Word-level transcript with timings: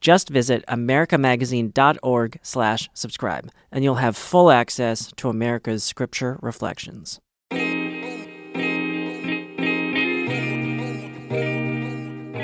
Just 0.00 0.28
visit 0.28 0.64
americamagazine.org 0.68 2.38
slash 2.42 2.88
subscribe, 2.94 3.50
and 3.72 3.84
you'll 3.84 3.96
have 3.96 4.16
full 4.16 4.50
access 4.50 5.12
to 5.16 5.28
America's 5.28 5.84
scripture 5.84 6.38
reflections. 6.40 7.20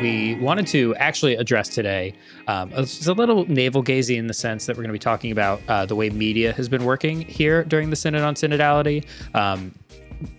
we 0.04 0.34
wanted 0.34 0.66
to 0.66 0.94
actually 0.96 1.34
address 1.34 1.70
today. 1.70 2.12
Um, 2.46 2.70
it's 2.74 3.06
a 3.06 3.14
little 3.14 3.46
navel 3.46 3.80
gazing 3.80 4.18
in 4.18 4.26
the 4.26 4.34
sense 4.34 4.66
that 4.66 4.76
we're 4.76 4.82
going 4.82 4.90
to 4.90 4.92
be 4.92 4.98
talking 4.98 5.32
about 5.32 5.62
uh, 5.66 5.86
the 5.86 5.96
way 5.96 6.10
media 6.10 6.52
has 6.52 6.68
been 6.68 6.84
working 6.84 7.22
here 7.22 7.64
during 7.64 7.88
the 7.88 7.96
Synod 7.96 8.20
on 8.20 8.34
Synodality. 8.34 9.06
Um, 9.34 9.74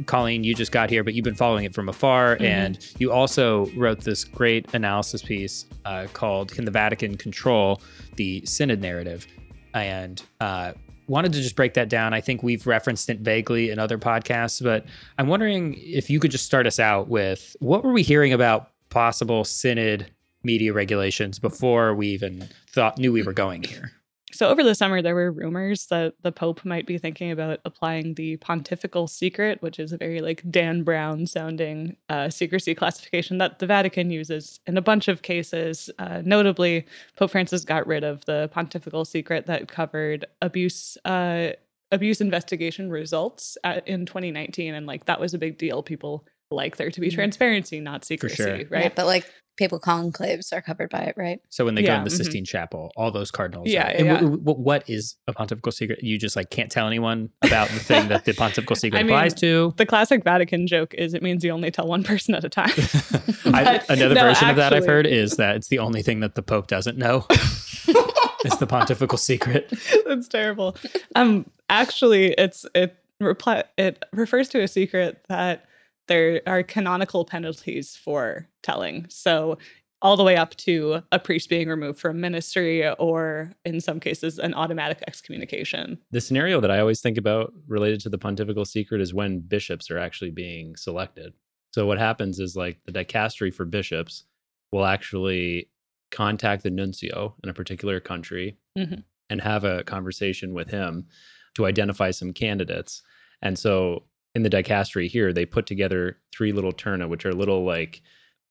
Colleen, 0.05 0.43
you 0.43 0.53
just 0.53 0.71
got 0.71 0.89
here, 0.89 1.03
but 1.03 1.13
you've 1.13 1.23
been 1.23 1.35
following 1.35 1.65
it 1.65 1.73
from 1.73 1.89
afar. 1.89 2.35
Mm-hmm. 2.35 2.45
And 2.45 2.93
you 2.99 3.11
also 3.11 3.65
wrote 3.75 4.01
this 4.01 4.23
great 4.23 4.73
analysis 4.73 5.21
piece 5.21 5.65
uh, 5.85 6.07
called 6.13 6.51
Can 6.51 6.65
the 6.65 6.71
Vatican 6.71 7.17
Control 7.17 7.81
the 8.15 8.45
Synod 8.45 8.81
Narrative? 8.81 9.27
And 9.73 10.21
uh, 10.39 10.73
wanted 11.07 11.33
to 11.33 11.41
just 11.41 11.55
break 11.55 11.73
that 11.75 11.89
down. 11.89 12.13
I 12.13 12.21
think 12.21 12.43
we've 12.43 12.65
referenced 12.65 13.09
it 13.09 13.19
vaguely 13.19 13.69
in 13.69 13.79
other 13.79 13.97
podcasts, 13.97 14.63
but 14.63 14.85
I'm 15.17 15.27
wondering 15.27 15.75
if 15.77 16.09
you 16.09 16.19
could 16.19 16.31
just 16.31 16.45
start 16.45 16.65
us 16.65 16.79
out 16.79 17.07
with 17.07 17.55
what 17.59 17.83
were 17.83 17.91
we 17.91 18.03
hearing 18.03 18.33
about 18.33 18.71
possible 18.89 19.43
synod 19.43 20.11
media 20.43 20.73
regulations 20.73 21.39
before 21.39 21.93
we 21.95 22.07
even 22.07 22.47
thought 22.69 22.97
knew 22.97 23.11
we 23.11 23.23
were 23.23 23.33
going 23.33 23.63
here. 23.63 23.91
So 24.35 24.49
over 24.49 24.63
the 24.63 24.75
summer, 24.75 25.01
there 25.01 25.15
were 25.15 25.31
rumors 25.31 25.85
that 25.87 26.15
the 26.21 26.31
Pope 26.31 26.65
might 26.65 26.85
be 26.85 26.97
thinking 26.97 27.31
about 27.31 27.61
applying 27.63 28.15
the 28.15 28.35
pontifical 28.37 29.07
secret, 29.07 29.61
which 29.61 29.79
is 29.79 29.93
a 29.93 29.97
very 29.97 30.19
like 30.19 30.43
Dan 30.51 30.83
Brown 30.83 31.25
sounding 31.25 31.95
uh, 32.09 32.29
secrecy 32.29 32.75
classification 32.75 33.37
that 33.37 33.59
the 33.59 33.65
Vatican 33.65 34.11
uses 34.11 34.59
in 34.67 34.77
a 34.77 34.81
bunch 34.81 35.07
of 35.07 35.21
cases. 35.21 35.89
Uh, 35.99 36.21
notably, 36.25 36.85
Pope 37.15 37.31
Francis 37.31 37.63
got 37.63 37.87
rid 37.87 38.03
of 38.03 38.25
the 38.25 38.49
pontifical 38.51 39.05
secret 39.05 39.45
that 39.45 39.69
covered 39.69 40.25
abuse. 40.41 40.97
Uh, 41.05 41.51
abuse 41.91 42.19
investigation 42.19 42.89
results 42.89 43.57
at, 43.63 43.87
in 43.87 44.05
2019 44.05 44.73
and 44.73 44.87
like 44.87 45.05
that 45.05 45.19
was 45.19 45.35
a 45.35 45.37
big 45.37 45.55
deal 45.57 45.83
people 45.83 46.25
like 46.51 46.77
there 46.77 46.91
to 46.91 46.99
be 46.99 47.07
mm-hmm. 47.07 47.15
transparency, 47.15 47.79
not 47.79 48.05
secrecy, 48.05 48.35
sure. 48.35 48.57
right? 48.69 48.85
Yeah, 48.85 48.89
but 48.95 49.05
like 49.05 49.25
papal 49.57 49.79
conclaves 49.79 50.51
are 50.51 50.61
covered 50.61 50.89
by 50.89 50.99
it, 50.99 51.15
right? 51.17 51.39
So 51.49 51.65
when 51.65 51.75
they 51.75 51.83
yeah, 51.83 51.87
go 51.87 51.95
in 51.97 52.03
the 52.03 52.09
mm-hmm. 52.09 52.17
Sistine 52.17 52.45
Chapel, 52.45 52.91
all 52.95 53.11
those 53.11 53.31
cardinals. 53.31 53.67
Yeah. 53.69 53.89
Are, 53.89 54.03
yeah. 54.03 54.13
W- 54.15 54.37
w- 54.37 54.59
what 54.59 54.89
is 54.89 55.15
a 55.27 55.33
pontifical 55.33 55.71
secret? 55.71 56.03
You 56.03 56.17
just 56.17 56.35
like 56.35 56.49
can't 56.49 56.71
tell 56.71 56.87
anyone 56.87 57.29
about 57.43 57.69
the 57.69 57.79
thing 57.79 58.09
that 58.09 58.25
the 58.25 58.33
pontifical 58.37 58.75
secret 58.75 59.03
applies 59.03 59.33
mean, 59.33 59.51
to. 59.51 59.73
The 59.77 59.85
classic 59.85 60.23
Vatican 60.23 60.67
joke 60.67 60.93
is 60.93 61.13
it 61.13 61.23
means 61.23 61.43
you 61.43 61.51
only 61.51 61.71
tell 61.71 61.87
one 61.87 62.03
person 62.03 62.35
at 62.35 62.43
a 62.43 62.49
time. 62.49 62.71
I, 63.45 63.81
another 63.89 64.15
no, 64.15 64.21
version 64.21 64.27
actually, 64.29 64.49
of 64.49 64.55
that 64.57 64.73
I've 64.73 64.85
heard 64.85 65.07
is 65.07 65.37
that 65.37 65.55
it's 65.55 65.67
the 65.67 65.79
only 65.79 66.01
thing 66.01 66.19
that 66.19 66.35
the 66.35 66.43
Pope 66.43 66.67
doesn't 66.67 66.97
know. 66.97 67.25
it's 67.29 68.57
the 68.57 68.67
pontifical 68.67 69.17
secret. 69.17 69.71
That's 70.05 70.27
terrible. 70.27 70.75
Um, 71.15 71.49
actually, 71.69 72.33
it's 72.33 72.65
it 72.75 72.97
reply 73.21 73.63
it 73.77 74.03
refers 74.11 74.49
to 74.49 74.61
a 74.61 74.67
secret 74.67 75.23
that 75.29 75.65
there 76.07 76.41
are 76.45 76.63
canonical 76.63 77.25
penalties 77.25 77.95
for 77.95 78.47
telling. 78.63 79.05
So 79.09 79.57
all 80.01 80.17
the 80.17 80.23
way 80.23 80.35
up 80.35 80.55
to 80.55 81.01
a 81.11 81.17
priest 81.17 81.49
being 81.49 81.67
removed 81.67 81.99
from 81.99 82.21
ministry 82.21 82.87
or 82.99 83.51
in 83.63 83.81
some 83.81 83.99
cases 83.99 84.37
an 84.37 84.53
automatic 84.53 85.03
excommunication. 85.07 85.97
The 86.11 86.21
scenario 86.21 86.61
that 86.61 86.69
I 86.69 86.79
always 86.79 87.01
think 87.01 87.17
about 87.17 87.53
related 87.67 88.01
to 88.01 88.09
the 88.09 88.17
pontifical 88.17 88.65
secret 88.65 89.01
is 89.01 89.13
when 89.13 89.39
bishops 89.39 89.89
are 89.89 89.97
actually 89.97 90.31
being 90.31 90.75
selected. 90.75 91.33
So 91.71 91.87
what 91.87 91.97
happens 91.97 92.39
is 92.39 92.55
like 92.55 92.79
the 92.85 92.91
dicastery 92.91 93.53
for 93.53 93.65
bishops 93.65 94.25
will 94.71 94.85
actually 94.85 95.69
contact 96.11 96.63
the 96.63 96.69
nuncio 96.69 97.35
in 97.43 97.49
a 97.49 97.53
particular 97.53 97.99
country 97.99 98.57
mm-hmm. 98.77 99.01
and 99.29 99.41
have 99.41 99.63
a 99.63 99.83
conversation 99.83 100.53
with 100.53 100.69
him 100.69 101.07
to 101.55 101.65
identify 101.65 102.11
some 102.11 102.31
candidates. 102.31 103.01
And 103.41 103.57
so 103.57 104.03
in 104.35 104.43
the 104.43 104.49
dicastery 104.49 105.07
here, 105.07 105.31
they 105.31 105.45
put 105.45 105.65
together 105.65 106.17
three 106.35 106.51
little 106.51 106.73
terna, 106.73 107.07
which 107.07 107.25
are 107.25 107.33
little 107.33 107.63
like 107.63 108.01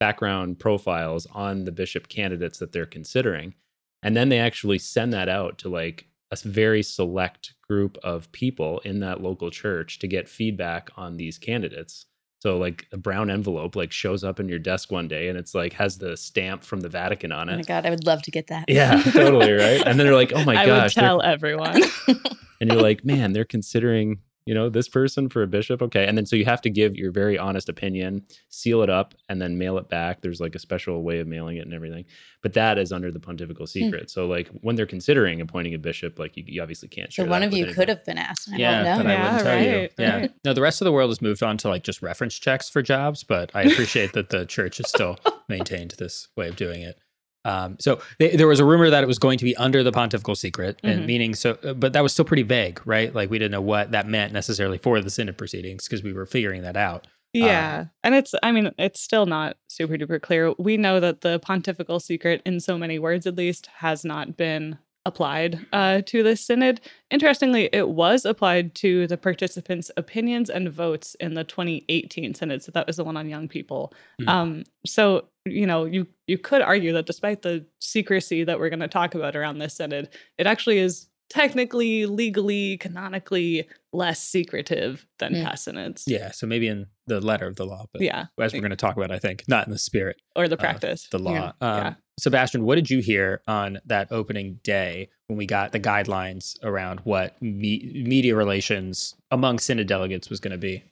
background 0.00 0.58
profiles 0.58 1.26
on 1.32 1.64
the 1.64 1.72
bishop 1.72 2.08
candidates 2.08 2.58
that 2.58 2.72
they're 2.72 2.86
considering. 2.86 3.54
And 4.02 4.16
then 4.16 4.30
they 4.30 4.38
actually 4.38 4.78
send 4.78 5.12
that 5.12 5.28
out 5.28 5.58
to 5.58 5.68
like 5.68 6.08
a 6.30 6.36
very 6.48 6.82
select 6.82 7.54
group 7.62 7.96
of 8.02 8.32
people 8.32 8.80
in 8.80 9.00
that 9.00 9.22
local 9.22 9.50
church 9.50 9.98
to 10.00 10.08
get 10.08 10.28
feedback 10.28 10.90
on 10.96 11.16
these 11.16 11.38
candidates. 11.38 12.06
So 12.40 12.58
like 12.58 12.86
a 12.92 12.98
brown 12.98 13.30
envelope 13.30 13.76
like 13.76 13.92
shows 13.92 14.24
up 14.24 14.40
in 14.40 14.48
your 14.48 14.58
desk 14.58 14.90
one 14.90 15.08
day 15.08 15.28
and 15.28 15.38
it's 15.38 15.54
like 15.54 15.74
has 15.74 15.96
the 15.96 16.16
stamp 16.16 16.62
from 16.62 16.80
the 16.80 16.90
Vatican 16.90 17.32
on 17.32 17.48
it. 17.48 17.54
Oh 17.54 17.56
my 17.56 17.62
god, 17.62 17.86
I 17.86 17.90
would 17.90 18.04
love 18.06 18.22
to 18.22 18.30
get 18.30 18.48
that. 18.48 18.66
Yeah, 18.68 19.02
totally, 19.02 19.52
right? 19.52 19.82
And 19.86 19.98
then 19.98 20.06
they're 20.06 20.14
like, 20.14 20.32
"Oh 20.34 20.44
my 20.44 20.60
I 20.60 20.66
gosh." 20.66 20.98
I 20.98 21.00
would 21.00 21.06
tell 21.06 21.22
everyone. 21.22 21.80
and 22.60 22.70
you're 22.70 22.82
like, 22.82 23.02
"Man, 23.02 23.32
they're 23.32 23.46
considering 23.46 24.18
you 24.46 24.54
know, 24.54 24.68
this 24.68 24.88
person 24.88 25.28
for 25.30 25.42
a 25.42 25.46
bishop. 25.46 25.80
Okay. 25.80 26.06
And 26.06 26.18
then 26.18 26.26
so 26.26 26.36
you 26.36 26.44
have 26.44 26.60
to 26.62 26.70
give 26.70 26.96
your 26.96 27.10
very 27.10 27.38
honest 27.38 27.68
opinion, 27.68 28.22
seal 28.50 28.82
it 28.82 28.90
up, 28.90 29.14
and 29.28 29.40
then 29.40 29.56
mail 29.56 29.78
it 29.78 29.88
back. 29.88 30.20
There's 30.20 30.40
like 30.40 30.54
a 30.54 30.58
special 30.58 31.02
way 31.02 31.20
of 31.20 31.26
mailing 31.26 31.56
it 31.56 31.64
and 31.64 31.72
everything. 31.72 32.04
But 32.42 32.52
that 32.52 32.78
is 32.78 32.92
under 32.92 33.10
the 33.10 33.20
pontifical 33.20 33.64
hmm. 33.64 33.70
secret. 33.70 34.02
Hmm. 34.02 34.08
So, 34.08 34.26
like, 34.26 34.48
when 34.60 34.76
they're 34.76 34.84
considering 34.84 35.40
appointing 35.40 35.74
a 35.74 35.78
bishop, 35.78 36.18
like, 36.18 36.36
you, 36.36 36.44
you 36.46 36.60
obviously 36.60 36.88
can't. 36.88 37.10
So, 37.12 37.24
one 37.24 37.42
of 37.42 37.54
you 37.54 37.72
could 37.72 37.88
have 37.88 38.04
been 38.04 38.18
asked. 38.18 38.50
I 38.52 38.56
yeah. 38.56 38.96
But 38.98 39.06
I 39.06 39.12
yeah, 39.12 39.22
wouldn't 39.22 39.42
tell 39.44 39.56
right, 39.56 39.82
you. 39.82 39.88
Yeah. 39.98 40.16
Right. 40.18 40.34
No, 40.44 40.52
the 40.52 40.62
rest 40.62 40.82
of 40.82 40.84
the 40.84 40.92
world 40.92 41.10
has 41.10 41.22
moved 41.22 41.42
on 41.42 41.56
to 41.58 41.68
like 41.68 41.82
just 41.82 42.02
reference 42.02 42.38
checks 42.38 42.68
for 42.68 42.82
jobs, 42.82 43.24
but 43.24 43.50
I 43.54 43.62
appreciate 43.62 44.12
that 44.12 44.28
the 44.28 44.44
church 44.44 44.76
has 44.76 44.88
still 44.90 45.18
maintained 45.48 45.94
this 45.98 46.28
way 46.36 46.48
of 46.48 46.56
doing 46.56 46.82
it. 46.82 46.98
Um, 47.44 47.76
so 47.78 48.00
they, 48.18 48.36
there 48.36 48.46
was 48.46 48.60
a 48.60 48.64
rumor 48.64 48.88
that 48.90 49.04
it 49.04 49.06
was 49.06 49.18
going 49.18 49.38
to 49.38 49.44
be 49.44 49.56
under 49.56 49.82
the 49.82 49.92
pontifical 49.92 50.34
secret, 50.34 50.80
and 50.82 51.00
mm-hmm. 51.00 51.06
meaning 51.06 51.34
so, 51.34 51.58
uh, 51.62 51.74
but 51.74 51.92
that 51.92 52.02
was 52.02 52.12
still 52.12 52.24
pretty 52.24 52.42
vague, 52.42 52.80
right? 52.84 53.14
Like 53.14 53.30
we 53.30 53.38
didn't 53.38 53.52
know 53.52 53.60
what 53.60 53.92
that 53.92 54.06
meant 54.06 54.32
necessarily 54.32 54.78
for 54.78 55.00
the 55.00 55.10
synod 55.10 55.36
proceedings 55.36 55.86
because 55.86 56.02
we 56.02 56.12
were 56.12 56.26
figuring 56.26 56.62
that 56.62 56.76
out. 56.76 57.06
Yeah, 57.34 57.80
um, 57.80 57.90
and 58.04 58.14
it's 58.14 58.34
I 58.42 58.52
mean 58.52 58.70
it's 58.78 59.00
still 59.00 59.26
not 59.26 59.56
super 59.68 59.94
duper 59.94 60.22
clear. 60.22 60.54
We 60.58 60.76
know 60.76 61.00
that 61.00 61.20
the 61.22 61.40
pontifical 61.40 62.00
secret, 62.00 62.40
in 62.46 62.60
so 62.60 62.78
many 62.78 62.98
words 62.98 63.26
at 63.26 63.34
least, 63.34 63.66
has 63.78 64.04
not 64.04 64.36
been 64.36 64.78
applied 65.06 65.64
uh, 65.72 66.02
to 66.06 66.22
this 66.22 66.44
synod. 66.44 66.80
Interestingly, 67.10 67.68
it 67.72 67.88
was 67.88 68.24
applied 68.24 68.74
to 68.76 69.06
the 69.06 69.16
participants' 69.16 69.90
opinions 69.96 70.50
and 70.50 70.70
votes 70.70 71.14
in 71.20 71.34
the 71.34 71.44
2018 71.44 72.34
synod. 72.34 72.62
So 72.62 72.72
that 72.72 72.86
was 72.86 72.96
the 72.96 73.04
one 73.04 73.16
on 73.16 73.28
young 73.28 73.48
people. 73.48 73.92
Mm. 74.20 74.28
Um, 74.28 74.64
so 74.86 75.28
you 75.46 75.66
know, 75.66 75.84
you 75.84 76.06
you 76.26 76.38
could 76.38 76.62
argue 76.62 76.92
that 76.94 77.06
despite 77.06 77.42
the 77.42 77.66
secrecy 77.78 78.44
that 78.44 78.58
we're 78.58 78.70
going 78.70 78.80
to 78.80 78.88
talk 78.88 79.14
about 79.14 79.36
around 79.36 79.58
this 79.58 79.74
synod, 79.74 80.08
it 80.38 80.46
actually 80.46 80.78
is 80.78 81.08
technically, 81.30 82.06
legally, 82.06 82.76
canonically 82.78 83.68
less 83.92 84.22
secretive 84.22 85.06
than 85.18 85.34
mm. 85.34 85.44
past. 85.44 85.68
Yeah, 86.06 86.30
so 86.30 86.46
maybe 86.46 86.68
in 86.68 86.86
the 87.06 87.20
letter 87.20 87.46
of 87.46 87.56
the 87.56 87.64
law, 87.64 87.86
but 87.92 88.02
yeah, 88.02 88.26
as 88.40 88.52
we're 88.52 88.60
going 88.60 88.70
to 88.70 88.76
talk 88.76 88.96
about, 88.96 89.10
I 89.10 89.18
think 89.18 89.44
not 89.48 89.66
in 89.66 89.72
the 89.72 89.78
spirit 89.78 90.16
or 90.36 90.48
the 90.48 90.56
practice, 90.56 91.08
the 91.10 91.18
law. 91.18 91.32
Yeah. 91.32 91.52
Um, 91.60 91.78
yeah. 91.78 91.94
Sebastian, 92.18 92.64
what 92.64 92.76
did 92.76 92.90
you 92.90 93.00
hear 93.00 93.42
on 93.48 93.78
that 93.86 94.12
opening 94.12 94.60
day 94.62 95.08
when 95.26 95.36
we 95.36 95.46
got 95.46 95.72
the 95.72 95.80
guidelines 95.80 96.56
around 96.62 97.00
what 97.00 97.40
me- 97.42 98.04
media 98.06 98.36
relations 98.36 99.16
among 99.30 99.58
synod 99.58 99.88
delegates 99.88 100.30
was 100.30 100.38
going 100.38 100.52
to 100.52 100.58
be? 100.58 100.84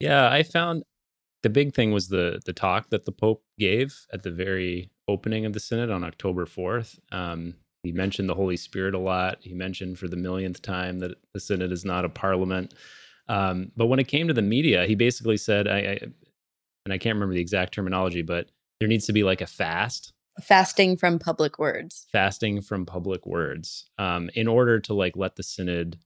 Yeah, 0.00 0.30
I 0.30 0.42
found 0.42 0.84
the 1.42 1.50
big 1.50 1.74
thing 1.74 1.92
was 1.92 2.08
the 2.08 2.40
the 2.46 2.52
talk 2.52 2.90
that 2.90 3.04
the 3.04 3.12
Pope 3.12 3.42
gave 3.58 4.06
at 4.12 4.22
the 4.22 4.30
very 4.30 4.90
opening 5.06 5.44
of 5.44 5.52
the 5.52 5.60
synod 5.60 5.90
on 5.90 6.04
October 6.04 6.46
fourth. 6.46 6.98
Um, 7.12 7.54
he 7.82 7.92
mentioned 7.92 8.28
the 8.28 8.34
Holy 8.34 8.56
Spirit 8.56 8.94
a 8.94 8.98
lot. 8.98 9.38
He 9.40 9.54
mentioned 9.54 9.98
for 9.98 10.08
the 10.08 10.16
millionth 10.16 10.62
time 10.62 10.98
that 11.00 11.16
the 11.32 11.40
synod 11.40 11.72
is 11.72 11.84
not 11.84 12.04
a 12.04 12.08
parliament. 12.08 12.74
Um, 13.28 13.72
but 13.76 13.86
when 13.86 13.98
it 13.98 14.08
came 14.08 14.28
to 14.28 14.34
the 14.34 14.42
media, 14.42 14.86
he 14.86 14.94
basically 14.94 15.36
said, 15.36 15.68
I, 15.68 15.78
I, 15.78 15.98
and 16.84 16.92
I 16.92 16.98
can't 16.98 17.14
remember 17.14 17.34
the 17.34 17.40
exact 17.40 17.74
terminology, 17.74 18.22
but 18.22 18.48
there 18.80 18.88
needs 18.88 19.06
to 19.06 19.12
be 19.12 19.24
like 19.24 19.40
a 19.40 19.46
fast 19.46 20.12
fasting 20.40 20.96
from 20.96 21.18
public 21.18 21.58
words 21.58 22.06
fasting 22.12 22.60
from 22.60 22.86
public 22.86 23.26
words 23.26 23.86
um, 23.98 24.30
in 24.34 24.46
order 24.46 24.78
to 24.78 24.94
like 24.94 25.16
let 25.16 25.36
the 25.36 25.42
synod 25.42 25.98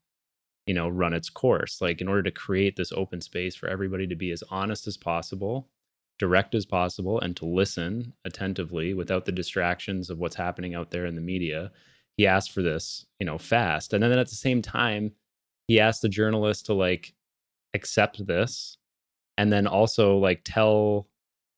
you 0.66 0.74
know 0.74 0.88
run 0.88 1.12
its 1.12 1.28
course 1.28 1.80
like 1.80 2.00
in 2.00 2.08
order 2.08 2.22
to 2.22 2.30
create 2.30 2.76
this 2.76 2.92
open 2.92 3.20
space 3.20 3.54
for 3.54 3.68
everybody 3.68 4.06
to 4.06 4.16
be 4.16 4.30
as 4.30 4.42
honest 4.50 4.86
as 4.86 4.96
possible 4.96 5.68
direct 6.22 6.54
as 6.54 6.64
possible 6.64 7.18
and 7.18 7.36
to 7.36 7.44
listen 7.44 8.12
attentively 8.24 8.94
without 8.94 9.24
the 9.24 9.32
distractions 9.32 10.08
of 10.08 10.18
what's 10.18 10.36
happening 10.36 10.72
out 10.72 10.92
there 10.92 11.04
in 11.04 11.16
the 11.16 11.20
media. 11.20 11.72
He 12.16 12.28
asked 12.28 12.52
for 12.52 12.62
this, 12.62 13.04
you 13.18 13.26
know, 13.26 13.38
fast. 13.38 13.92
And 13.92 14.00
then 14.00 14.12
at 14.12 14.28
the 14.28 14.36
same 14.36 14.62
time, 14.62 15.10
he 15.66 15.80
asked 15.80 16.00
the 16.00 16.08
journalist 16.08 16.66
to 16.66 16.74
like 16.74 17.12
accept 17.74 18.24
this 18.24 18.76
and 19.36 19.52
then 19.52 19.66
also 19.66 20.16
like 20.16 20.42
tell 20.44 21.08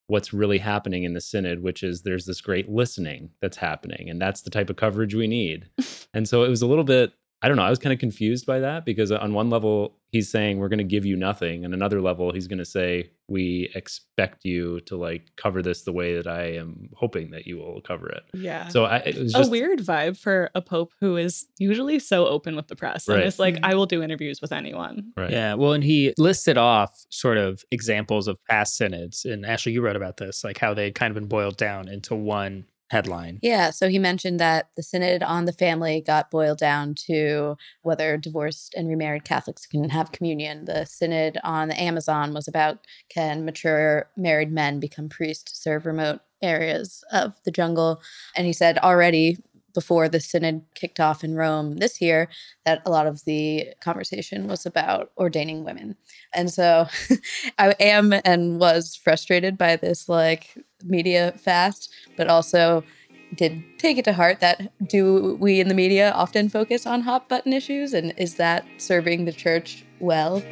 what's 0.06 0.32
really 0.32 0.56
happening 0.56 1.04
in 1.04 1.12
the 1.12 1.20
synod 1.20 1.62
which 1.62 1.82
is 1.82 2.00
there's 2.00 2.24
this 2.24 2.40
great 2.40 2.70
listening 2.70 3.28
that's 3.42 3.58
happening. 3.58 4.08
And 4.08 4.18
that's 4.18 4.40
the 4.40 4.50
type 4.50 4.70
of 4.70 4.76
coverage 4.76 5.14
we 5.14 5.26
need. 5.26 5.68
And 6.16 6.28
so 6.28 6.44
it 6.44 6.48
was 6.48 6.62
a 6.62 6.68
little 6.68 6.84
bit 6.84 7.12
i 7.42 7.48
don't 7.48 7.56
know 7.56 7.62
i 7.62 7.70
was 7.70 7.78
kind 7.78 7.92
of 7.92 7.98
confused 7.98 8.46
by 8.46 8.58
that 8.60 8.84
because 8.84 9.10
on 9.12 9.32
one 9.34 9.50
level 9.50 9.96
he's 10.12 10.30
saying 10.30 10.58
we're 10.58 10.68
going 10.68 10.78
to 10.78 10.84
give 10.84 11.04
you 11.04 11.16
nothing 11.16 11.64
and 11.64 11.74
another 11.74 12.00
level 12.00 12.32
he's 12.32 12.46
going 12.46 12.58
to 12.58 12.64
say 12.64 13.10
we 13.28 13.70
expect 13.74 14.44
you 14.44 14.80
to 14.82 14.96
like 14.96 15.22
cover 15.36 15.60
this 15.62 15.82
the 15.82 15.92
way 15.92 16.14
that 16.14 16.26
i 16.26 16.42
am 16.44 16.88
hoping 16.94 17.30
that 17.30 17.46
you 17.46 17.56
will 17.58 17.80
cover 17.80 18.08
it 18.08 18.22
Yeah. 18.32 18.68
so 18.68 18.84
I, 18.84 18.96
it 18.98 19.18
was 19.18 19.32
just 19.32 19.48
a 19.48 19.50
weird 19.50 19.80
vibe 19.80 20.18
for 20.18 20.50
a 20.54 20.62
pope 20.62 20.92
who 21.00 21.16
is 21.16 21.46
usually 21.58 21.98
so 21.98 22.26
open 22.26 22.54
with 22.56 22.68
the 22.68 22.76
press 22.76 23.08
and 23.08 23.16
Right. 23.18 23.26
is 23.26 23.38
like, 23.38 23.54
Mhm. 23.56 23.60
I 23.64 23.74
will 23.74 23.86
do 23.86 24.02
interviews 24.02 24.40
with 24.40 24.52
anyone. 24.52 25.12
right 25.16 25.30
Yeah, 25.30 25.54
well, 25.54 25.72
and 25.72 25.82
he 25.84 26.12
listed 26.18 26.56
off 26.58 26.92
sort 27.10 27.36
of 27.38 27.62
examples 27.70 28.28
of 28.28 28.38
past 28.48 28.76
synods, 28.76 29.24
and 29.24 29.44
Ashley, 29.46 29.72
you 29.72 29.82
wrote 29.82 29.96
about 29.96 30.16
this, 30.18 30.44
like 30.44 30.58
how 30.58 30.74
they'd 30.74 30.94
kind 30.94 31.10
of 31.10 31.14
been 31.14 31.28
boiled 31.28 31.56
down 31.56 31.88
into 31.88 32.14
one 32.14 32.66
headline. 32.94 33.40
Yeah, 33.42 33.70
so 33.70 33.88
he 33.88 33.98
mentioned 33.98 34.38
that 34.38 34.68
the 34.76 34.82
synod 34.82 35.24
on 35.24 35.46
the 35.46 35.52
family 35.52 36.00
got 36.00 36.30
boiled 36.30 36.58
down 36.58 36.94
to 37.06 37.56
whether 37.82 38.16
divorced 38.16 38.72
and 38.74 38.88
remarried 38.88 39.24
Catholics 39.24 39.66
can 39.66 39.88
have 39.90 40.12
communion. 40.12 40.64
The 40.66 40.84
synod 40.84 41.38
on 41.42 41.68
the 41.68 41.80
Amazon 41.80 42.32
was 42.32 42.46
about 42.46 42.78
can 43.08 43.44
mature 43.44 44.08
married 44.16 44.52
men 44.52 44.78
become 44.78 45.08
priests 45.08 45.50
to 45.50 45.56
serve 45.56 45.86
remote 45.86 46.20
areas 46.40 47.02
of 47.10 47.34
the 47.44 47.50
jungle. 47.50 48.00
And 48.36 48.46
he 48.46 48.52
said 48.52 48.78
already 48.78 49.38
before 49.74 50.08
the 50.08 50.20
synod 50.20 50.62
kicked 50.76 51.00
off 51.00 51.24
in 51.24 51.34
Rome 51.34 51.78
this 51.78 52.00
year 52.00 52.28
that 52.64 52.80
a 52.86 52.90
lot 52.90 53.08
of 53.08 53.24
the 53.24 53.70
conversation 53.80 54.46
was 54.46 54.64
about 54.64 55.10
ordaining 55.18 55.64
women. 55.64 55.96
And 56.32 56.48
so 56.48 56.86
I 57.58 57.74
am 57.80 58.14
and 58.24 58.60
was 58.60 58.94
frustrated 58.94 59.58
by 59.58 59.74
this 59.74 60.08
like 60.08 60.56
media 60.84 61.32
fast, 61.32 61.92
but 62.16 62.28
also 62.28 62.84
did 63.34 63.62
take 63.78 63.98
it 63.98 64.04
to 64.04 64.12
heart 64.12 64.40
that 64.40 64.72
do 64.86 65.36
we 65.40 65.60
in 65.60 65.68
the 65.68 65.74
media 65.74 66.12
often 66.12 66.48
focus 66.48 66.86
on 66.86 67.00
hot 67.00 67.28
button 67.28 67.52
issues 67.52 67.92
and 67.92 68.14
is 68.16 68.36
that 68.36 68.64
serving 68.78 69.24
the 69.24 69.32
church 69.32 69.84
well? 69.98 70.42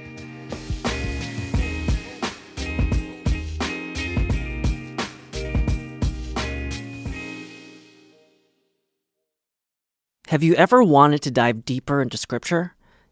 Have 10.29 10.43
you 10.43 10.55
ever 10.55 10.83
wanted 10.83 11.21
to 11.23 11.31
dive 11.31 11.67
deeper 11.67 12.01
into 12.01 12.17
Scripture? 12.17 12.75